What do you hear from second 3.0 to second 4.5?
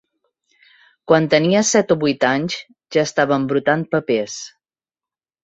estava embrutant papers.